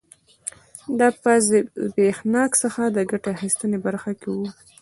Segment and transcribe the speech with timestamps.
[0.99, 4.37] دا په زبېښاک څخه د ګټې اخیستنې برخه کې و